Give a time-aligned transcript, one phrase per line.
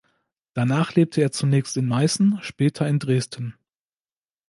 [0.55, 3.53] Danach lebte er zunächst in Meißen, später in Dresden.